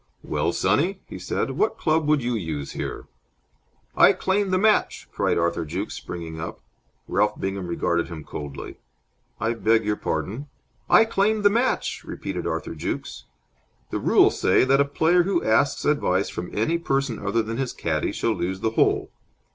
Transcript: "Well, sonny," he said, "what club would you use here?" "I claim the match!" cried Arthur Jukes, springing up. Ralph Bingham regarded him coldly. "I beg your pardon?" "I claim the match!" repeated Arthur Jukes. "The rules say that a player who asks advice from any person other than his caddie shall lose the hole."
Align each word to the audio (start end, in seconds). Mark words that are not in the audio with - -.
"Well, 0.23 0.51
sonny," 0.51 0.99
he 1.05 1.19
said, 1.19 1.51
"what 1.51 1.77
club 1.77 2.07
would 2.07 2.23
you 2.23 2.33
use 2.33 2.71
here?" 2.71 3.05
"I 3.95 4.13
claim 4.13 4.49
the 4.49 4.57
match!" 4.57 5.07
cried 5.11 5.37
Arthur 5.37 5.63
Jukes, 5.63 5.93
springing 5.93 6.39
up. 6.41 6.59
Ralph 7.07 7.39
Bingham 7.39 7.67
regarded 7.67 8.07
him 8.07 8.23
coldly. 8.23 8.79
"I 9.39 9.53
beg 9.53 9.85
your 9.85 9.97
pardon?" 9.97 10.47
"I 10.89 11.05
claim 11.05 11.43
the 11.43 11.51
match!" 11.51 12.03
repeated 12.03 12.47
Arthur 12.47 12.73
Jukes. 12.73 13.25
"The 13.91 13.99
rules 13.99 14.39
say 14.41 14.63
that 14.63 14.81
a 14.81 14.85
player 14.85 15.21
who 15.21 15.43
asks 15.43 15.85
advice 15.85 16.29
from 16.29 16.49
any 16.51 16.79
person 16.79 17.19
other 17.23 17.43
than 17.43 17.57
his 17.57 17.71
caddie 17.71 18.11
shall 18.11 18.33
lose 18.33 18.61
the 18.61 18.71
hole." 18.71 19.11